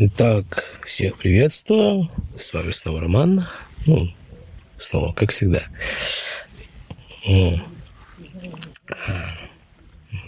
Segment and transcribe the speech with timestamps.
[0.00, 2.08] Итак, всех приветствую.
[2.36, 3.44] С вами снова Роман.
[3.84, 4.14] Ну,
[4.76, 5.60] снова, как всегда.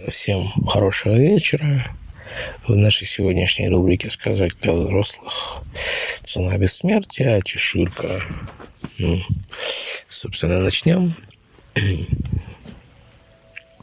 [0.09, 1.87] Всем хорошего вечера.
[2.67, 5.63] В нашей сегодняшней рубрике «Сказать для взрослых»
[6.25, 8.25] цена бессмертия, чеширка.
[8.99, 9.23] Ну,
[10.09, 11.15] собственно, начнем.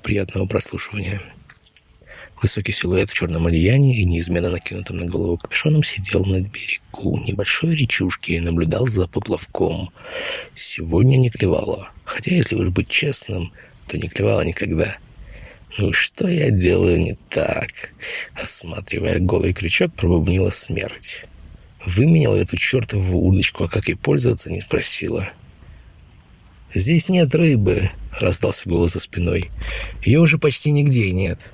[0.04, 1.22] Приятного прослушивания.
[2.42, 7.76] Высокий силуэт в черном одеянии и неизменно накинутым на голову капюшоном сидел на берегу небольшой
[7.76, 9.90] речушки и наблюдал за поплавком.
[10.54, 11.90] Сегодня не клевало.
[12.06, 13.52] Хотя, если уж быть честным,
[13.88, 14.98] то не клевало никогда.
[15.80, 17.92] «Ну что я делаю не так?»
[18.36, 21.26] Осматривая голый крючок, пробубнила смерть.
[21.86, 25.32] Выменяла эту чертову удочку, а как ей пользоваться, не спросила.
[26.74, 29.50] «Здесь нет рыбы»,— раздался голос за спиной.
[30.04, 31.52] «Ее уже почти нигде нет».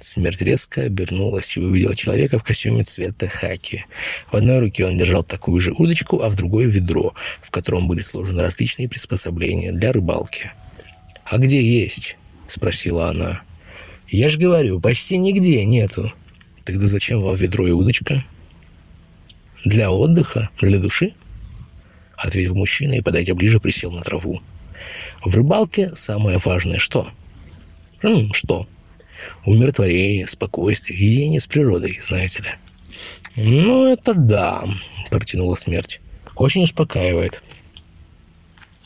[0.00, 3.84] Смерть резко обернулась и увидела человека в костюме цвета хаки.
[4.30, 8.00] В одной руке он держал такую же удочку, а в другой— ведро, в котором были
[8.00, 10.52] сложены различные приспособления для рыбалки.
[11.24, 13.42] «А где есть?»— спросила она.
[14.08, 16.12] «Я же говорю, почти нигде нету».
[16.64, 18.24] «Тогда зачем вам ведро и удочка?»
[19.64, 20.48] «Для отдыха?
[20.60, 21.14] Для души?»—
[22.16, 24.40] ответил мужчина и, подойдя ближе, присел на траву.
[25.24, 27.08] «В рыбалке самое важное что?»
[28.02, 28.68] «М, «Что?»
[29.44, 32.50] Умиротворение, спокойствие, единение с природой, знаете ли.
[33.36, 34.64] «Ну, это да»,—
[35.10, 36.00] протянула смерть.
[36.34, 37.42] «Очень успокаивает».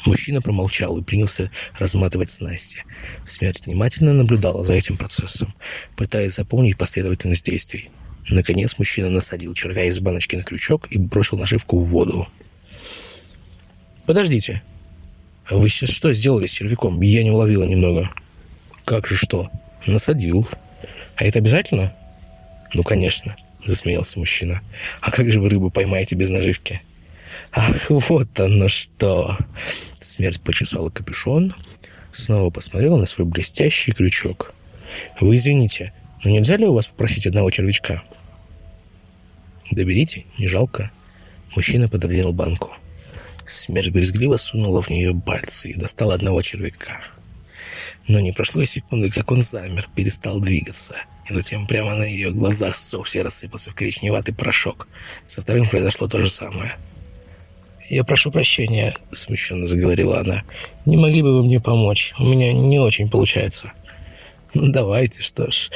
[0.05, 2.85] Мужчина промолчал и принялся разматывать снасти.
[3.25, 5.55] Смерть внимательно наблюдала за этим процессом,
[5.97, 7.91] пытаясь запомнить последовательность действий.
[8.29, 12.29] Наконец мужчина насадил червя из баночки на крючок и бросил наживку в воду.
[14.07, 14.63] «Подождите.
[15.49, 17.01] Вы сейчас что сделали с червяком?
[17.01, 18.11] Я не уловила немного».
[18.85, 19.51] «Как же что?»
[19.87, 20.49] Насадил.
[21.17, 21.95] А это обязательно?
[22.75, 24.63] Ну, конечно, засмеялся мужчина.
[25.01, 26.83] А как же вы рыбу поймаете без наживки?
[27.53, 29.37] Ах, вот оно что!
[30.01, 31.55] Смерть почесала капюшон,
[32.13, 34.55] снова посмотрела на свой блестящий крючок.
[35.21, 35.93] Вы извините,
[36.25, 38.03] но нельзя ли у вас попросить одного червячка?
[39.71, 40.91] Доберите, не жалко.
[41.55, 42.77] Мужчина пододвинул банку.
[43.45, 47.01] Смерть брезгливо сунула в нее пальцы и достала одного червяка.
[48.09, 50.95] Но не прошло и секунды, как он замер, перестал двигаться.
[51.31, 54.89] И затем прямо на ее глазах ссохся и рассыпался в коричневатый порошок.
[55.27, 56.73] Со вторым произошло то же самое.
[57.89, 60.43] «Я прошу прощения»,— смущенно заговорила она.
[60.87, 62.15] «Не могли бы вы мне помочь?
[62.19, 63.73] У меня не очень получается».
[64.55, 65.71] «Ну, давайте, что ж».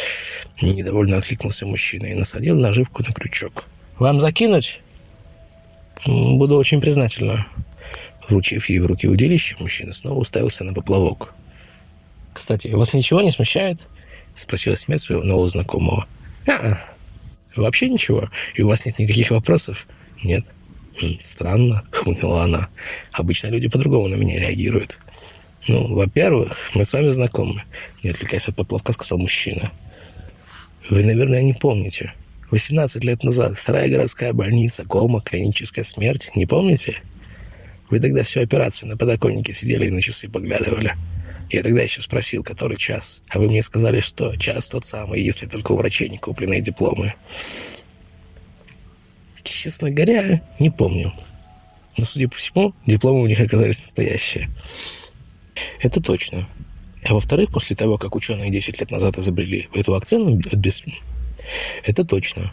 [0.60, 3.64] Недовольно откликнулся мужчина и насадил наживку на крючок.
[3.98, 4.80] «Вам закинуть?»
[6.06, 7.46] «Буду очень признательна».
[8.28, 11.32] Вручив ей в руки удилище, мужчина снова уставился на поплавок.
[12.36, 13.78] Кстати, вас ничего не смущает?
[14.34, 16.06] Спросила смерть своего нового знакомого.
[16.46, 16.78] А,
[17.56, 18.28] вообще ничего.
[18.54, 19.86] И у вас нет никаких вопросов?
[20.22, 20.44] Нет.
[21.18, 22.68] Странно, хмыкнула она.
[23.12, 24.98] Обычно люди по-другому на меня реагируют.
[25.66, 27.64] Ну, во-первых, мы с вами знакомы.
[28.02, 29.72] Не отвлекаясь от поплавка, сказал мужчина.
[30.90, 32.12] Вы, наверное, не помните.
[32.50, 36.30] 18 лет назад вторая городская больница, кома, клиническая смерть.
[36.34, 37.00] Не помните?
[37.88, 40.94] Вы тогда всю операцию на подоконнике сидели и на часы поглядывали.
[41.50, 43.22] Я тогда еще спросил, который час.
[43.28, 47.14] А вы мне сказали, что час тот самый, если только у врачей не купленные дипломы.
[49.42, 51.12] Честно говоря, не помню.
[51.96, 54.50] Но, судя по всему, дипломы у них оказались настоящие.
[55.80, 56.48] Это точно.
[57.04, 60.82] А во-вторых, после того, как ученые 10 лет назад изобрели эту вакцину от бес...
[61.84, 62.52] Это точно.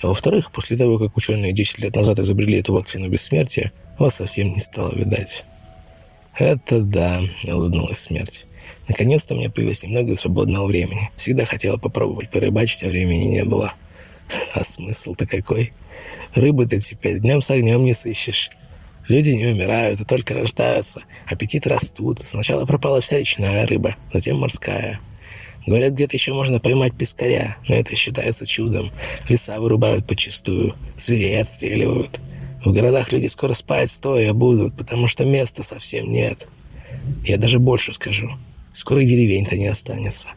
[0.00, 4.48] А во-вторых, после того, как ученые 10 лет назад изобрели эту вакцину бессмертия, вас совсем
[4.48, 5.44] не стало видать.
[6.38, 8.46] «Это да»,— улыбнулась смерть.
[8.88, 11.10] «Наконец-то мне появилось немного свободного времени.
[11.16, 13.74] Всегда хотела попробовать порыбачить, а времени не было.
[14.54, 15.72] А смысл-то какой?
[16.34, 18.50] Рыбы-то теперь днем с огнем не сыщешь.
[19.08, 21.02] Люди не умирают, а только рождаются.
[21.26, 22.22] Аппетит растут.
[22.22, 25.00] Сначала пропала вся речная рыба, затем морская.
[25.66, 28.90] Говорят, где-то еще можно поймать пескаря, но это считается чудом.
[29.28, 32.20] Леса вырубают почистую, зверей отстреливают».
[32.64, 36.46] В городах люди скоро спать стоя будут, потому что места совсем нет.
[37.24, 38.30] Я даже больше скажу.
[38.72, 40.28] Скоро деревень-то не останется.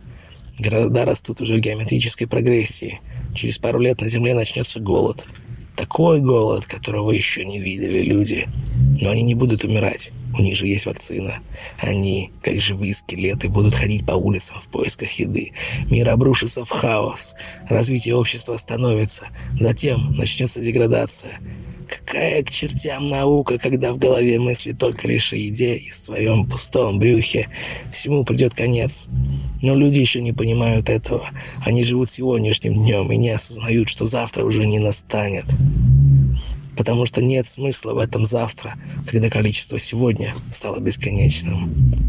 [0.58, 3.00] Города растут уже в геометрической прогрессии.
[3.36, 5.26] Через пару лет на Земле начнется голод.
[5.76, 8.48] Такой голод, которого еще не видели люди.
[9.02, 10.12] Но они не будут умирать.
[10.38, 11.40] У них же есть вакцина.
[11.80, 15.52] Они, как живые скелеты, будут ходить по улицам в поисках еды.
[15.92, 17.36] Мир обрушится в хаос.
[17.70, 19.28] Развитие общества остановится.
[19.60, 21.40] Затем начнется деградация.
[21.88, 27.00] Какая к чертям наука, когда в голове мысли только лишь о еде и своем пустом
[27.00, 27.50] брюхе.
[27.92, 29.08] Всему придет конец.
[29.62, 31.26] Но люди еще не понимают этого.
[31.66, 35.46] Они живут сегодняшним днем и не осознают, что завтра уже не настанет.
[36.78, 38.76] Потому что нет смысла в этом завтра,
[39.10, 42.00] когда количество сегодня стало бесконечным.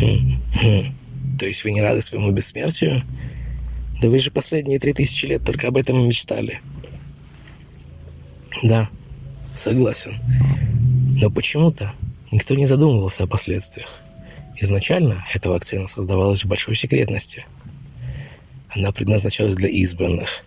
[0.00, 0.94] Хм, хм.
[1.38, 3.02] То есть вы не рады своему бессмертию?
[4.00, 6.60] Да вы же последние три тысячи лет только об этом и мечтали.
[8.62, 8.88] Да,
[9.56, 10.18] согласен.
[11.20, 11.92] Но почему-то
[12.30, 13.88] никто не задумывался о последствиях.
[14.56, 17.46] Изначально эта вакцина создавалась в большой секретности.
[18.68, 20.44] Она предназначалась для избранных.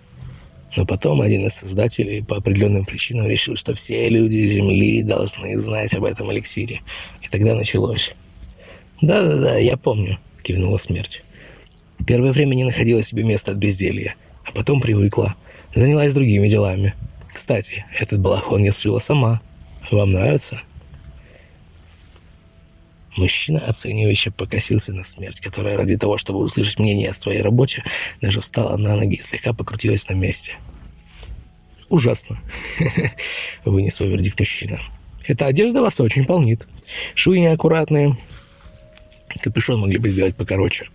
[0.77, 5.93] Но потом один из создателей по определенным причинам решил, что все люди Земли должны знать
[5.93, 6.81] об этом эликсире.
[7.21, 8.11] И тогда началось.
[9.01, 11.23] «Да-да-да, я помню»,— кивнула смерть.
[12.05, 14.15] Первое время не находила себе места от безделья,
[14.45, 15.35] а потом привыкла.
[15.73, 16.93] Занялась другими делами—
[17.35, 19.41] кстати, этот балахон я сшила сама.
[19.91, 20.61] Вам нравится?»
[23.17, 27.83] Мужчина, оценивающе покосился на смерть, которая ради того, чтобы услышать мнение о своей работе,
[28.21, 30.57] даже встала на ноги и слегка покрутилась на месте.
[31.89, 32.39] «Ужасно!»—
[33.65, 34.79] вынес свой вердикт мужчина.
[35.25, 36.67] «Эта одежда вас очень полнит.
[37.15, 38.17] Швы неаккуратные.
[39.41, 40.87] Капюшон могли бы сделать покороче.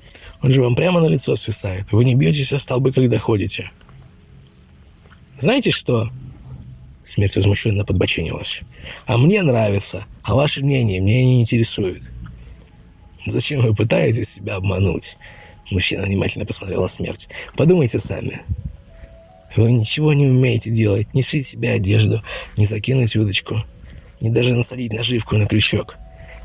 [0.42, 1.92] Он же вам прямо на лицо свисает.
[1.92, 3.70] Вы не бьетесь о столбы, когда ходите».
[5.38, 6.10] «Знаете что?»
[7.02, 8.60] Смерть возмущенно подбочинилась.
[9.06, 12.02] «А мне нравится, а ваше мнение меня не интересует».
[13.26, 15.16] «Зачем вы пытаетесь себя обмануть?»
[15.70, 17.28] Мужчина внимательно посмотрел на смерть.
[17.56, 18.42] «Подумайте сами.
[19.56, 22.22] Вы ничего не умеете делать, не шить себе одежду,
[22.56, 23.64] не закинуть удочку,
[24.20, 25.96] не даже насадить наживку на крючок.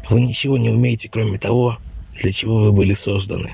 [0.10, 1.78] Вы ничего не умеете, кроме того,
[2.22, 3.54] для чего вы были созданы.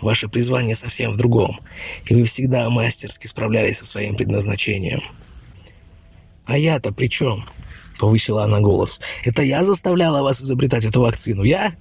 [0.00, 1.60] Ваше призвание совсем в другом,
[2.06, 5.00] и вы всегда мастерски справлялись со своим предназначением».
[6.46, 7.44] «А я-то при чем?»—
[7.98, 9.00] повысила она голос.
[9.24, 11.74] «Это я заставляла вас изобретать эту вакцину, я?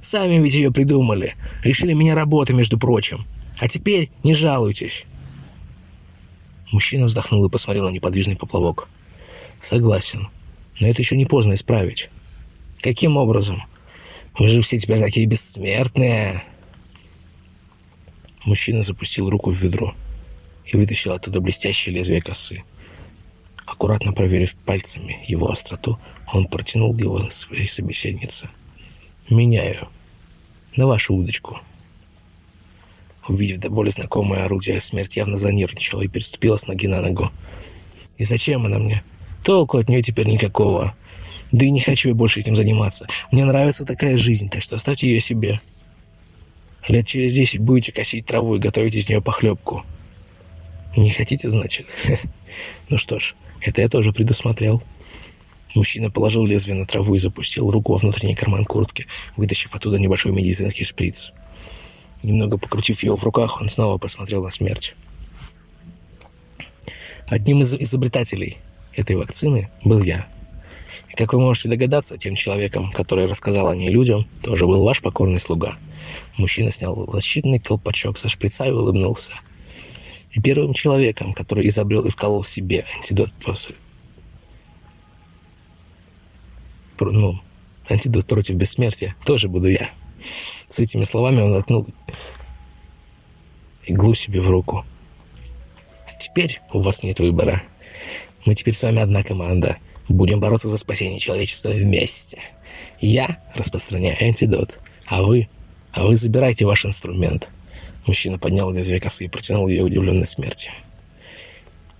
[0.00, 1.34] Сами ведь ее придумали.
[1.64, 3.26] Решили меня работы, между прочим.
[3.58, 5.04] А теперь не жалуйтесь».
[6.70, 8.88] Мужчина вздохнул и посмотрел на неподвижный поплавок.
[9.58, 10.28] «Согласен.
[10.80, 12.10] Но это еще не поздно исправить.
[12.80, 13.62] Каким образом?
[14.38, 16.44] Вы же все теперь такие бессмертные!»
[18.44, 19.94] Мужчина запустил руку в ведро
[20.66, 22.62] и вытащил оттуда блестящее лезвие косы.
[23.70, 25.98] Аккуратно проверив пальцами его остроту,
[26.32, 28.48] он протянул его своей собеседнице.
[29.28, 29.88] «Меняю.
[30.76, 31.60] На вашу удочку».
[33.28, 37.30] Увидев до боли знакомое орудие, смерть явно занервничала и переступила с ноги на ногу.
[38.16, 39.04] «И зачем она мне?
[39.44, 40.94] Толку от нее теперь никакого.
[41.52, 43.06] Да и не хочу я больше этим заниматься.
[43.30, 45.60] Мне нравится такая жизнь, так что оставьте ее себе.
[46.88, 49.84] Лет через десять будете косить траву и готовить из нее похлебку.
[50.96, 51.86] Не хотите, значит?
[52.88, 54.82] Ну что ж, это я тоже предусмотрел.
[55.74, 59.06] Мужчина положил лезвие на траву и запустил руку во внутренний карман куртки,
[59.36, 61.32] вытащив оттуда небольшой медицинский шприц.
[62.22, 64.94] Немного покрутив его в руках, он снова посмотрел на смерть.
[67.28, 68.56] Одним из изобретателей
[68.94, 70.26] этой вакцины был я.
[71.10, 75.02] И, как вы можете догадаться, тем человеком, который рассказал о ней людям, тоже был ваш
[75.02, 75.76] покорный слуга.
[76.38, 79.32] Мужчина снял защитный колпачок со шприца и улыбнулся–
[80.32, 83.74] и первым человеком, который изобрел и вколол себе антидот после...
[87.00, 87.40] Ну,
[87.88, 89.90] антидот против бессмертия тоже буду я.
[90.68, 91.86] С этими словами он воткнул
[93.86, 94.84] иглу себе в руку.
[96.18, 97.62] Теперь у вас нет выбора.
[98.44, 99.78] Мы теперь с вами одна команда.
[100.08, 102.40] Будем бороться за спасение человечества вместе.
[103.00, 105.48] Я распространяю антидот, а вы,
[105.92, 107.50] а вы забирайте ваш инструмент.
[108.08, 110.70] Мужчина поднял лезвие косы и протянул ее удивленной смерти.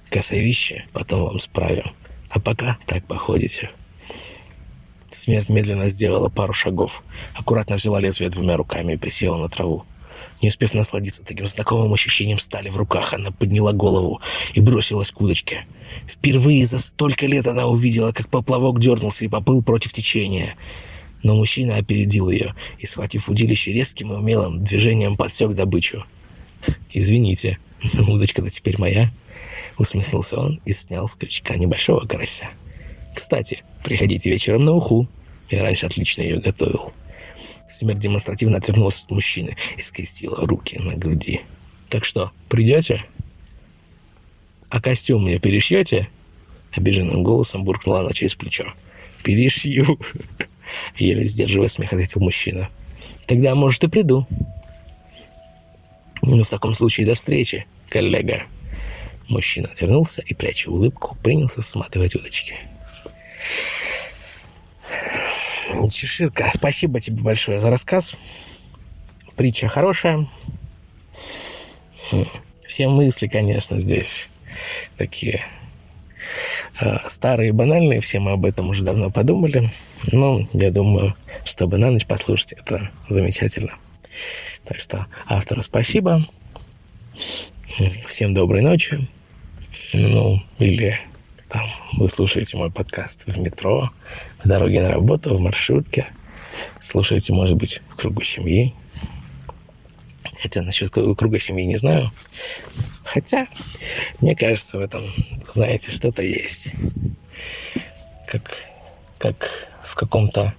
[0.09, 1.85] «Косовище потом вам справим,
[2.31, 3.71] а пока так походите».
[5.11, 7.03] Смерть медленно сделала пару шагов,
[7.35, 9.85] аккуратно взяла лезвие двумя руками и присела на траву.
[10.41, 14.23] Не успев насладиться таким знакомым ощущением стали в руках, она подняла голову
[14.55, 15.67] и бросилась к удочке.
[16.07, 20.57] Впервые за столько лет она увидела, как поплавок дернулся и поплыл против течения—
[21.23, 26.05] но мужчина опередил ее и, схватив удилище резким и умелым движением, подсек добычу.
[26.93, 27.59] «Извините,
[27.95, 29.13] но удочка-то теперь моя»,—
[29.79, 32.49] усмехнулся он и снял с крючка небольшого карася.
[33.15, 35.09] «Кстати, приходите вечером на уху.
[35.51, 36.93] Я раньше отлично ее готовил».
[37.69, 41.43] Смерть демонстративно отвернулась от мужчины и скрестила руки на груди.
[41.89, 43.05] «Так что, придете?»
[44.71, 46.09] «А костюм мне перешьете?»
[46.73, 48.73] Обиженным голосом буркнула она через плечо.
[49.23, 49.99] «Перешью!»
[50.97, 52.69] Еле сдерживая смех, ответил мужчина.
[53.27, 54.27] Тогда, может, и приду.
[56.23, 58.43] Ну, в таком случае до встречи, коллега.
[59.29, 62.55] Мужчина отвернулся и, пряча улыбку, принялся сматывать удочки.
[65.91, 68.15] Чеширка, спасибо тебе большое за рассказ.
[69.37, 70.27] Притча хорошая.
[72.67, 74.29] Все мысли, конечно, здесь
[74.97, 75.45] такие
[76.81, 78.01] э, старые, банальные.
[78.01, 79.73] Все мы об этом уже давно подумали.
[80.13, 83.75] Но я думаю, чтобы на ночь послушать, это замечательно.
[84.65, 86.23] Так что автору спасибо.
[88.07, 89.09] Всем доброй ночи.
[89.93, 90.99] Ну, или
[91.49, 91.63] там
[91.95, 93.91] вы слушаете мой подкаст в метро,
[94.45, 96.07] в дороге на работу, в маршрутке.
[96.81, 98.75] Слушаете, может быть, в кругу семьи.
[100.43, 102.13] Хотя насчет круга семьи не знаю.
[103.05, 103.47] Хотя,
[104.21, 105.03] мне кажется, в этом,
[105.53, 106.73] знаете, что-то есть.
[108.27, 108.57] Как,
[109.19, 110.55] как в каком-то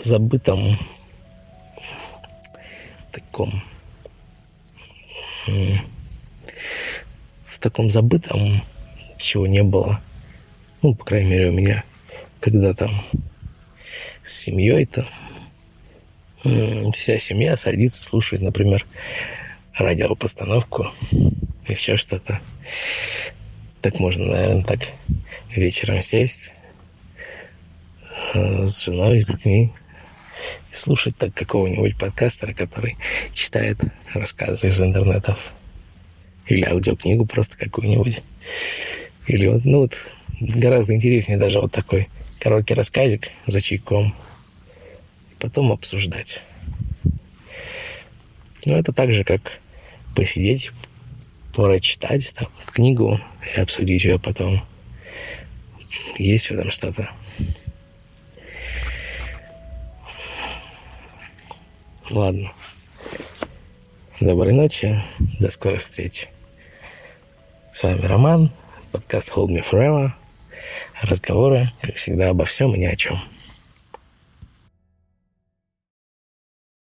[0.00, 0.78] забытом
[3.12, 3.62] таком
[7.44, 8.62] в таком забытом,
[9.18, 10.00] чего не было.
[10.82, 11.84] Ну, по крайней мере, у меня
[12.44, 12.90] когда там
[14.22, 15.06] с семьей-то
[16.92, 18.84] вся семья садится, слушает, например,
[19.72, 20.92] радиопостановку,
[21.68, 22.40] еще что-то.
[23.80, 24.80] Так можно, наверное, так
[25.50, 26.52] вечером сесть
[28.34, 29.72] э, с женой, с детьми,
[30.70, 32.96] и слушать так какого-нибудь подкастера, который
[33.32, 33.78] читает
[34.14, 35.52] рассказы из интернетов.
[36.46, 38.22] Или аудиокнигу просто какую-нибудь.
[39.26, 40.06] Или вот, ну вот,
[40.40, 42.08] гораздо интереснее даже вот такой
[42.40, 44.14] короткий рассказик за чайком.
[45.30, 46.40] И потом обсуждать.
[48.64, 49.60] Ну, это так же, как
[50.14, 50.70] посидеть,
[51.54, 53.20] прочитать там книгу
[53.54, 54.60] и обсудить ее потом.
[56.18, 57.10] Есть в этом что-то.
[62.10, 62.52] Ладно.
[64.20, 65.02] Доброй ночи.
[65.40, 66.28] До скорой встречи.
[67.70, 68.52] С вами Роман.
[68.92, 70.10] Подкаст Hold Me Forever.
[71.02, 73.18] Разговоры, как всегда, обо всем и ни о чем.